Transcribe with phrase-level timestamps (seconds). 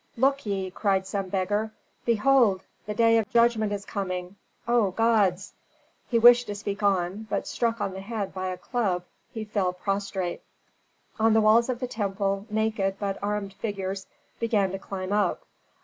[0.17, 1.69] "Look ye!" cried some beggar.
[2.05, 4.35] "Behold the day of judgment is coming
[4.67, 5.53] O gods"
[6.09, 9.73] He wished to speak on, but struck on the head by a club he fell
[9.73, 10.41] prostrate.
[11.19, 14.07] On the walls of the temple naked but armed figures
[14.39, 15.45] began to climb up.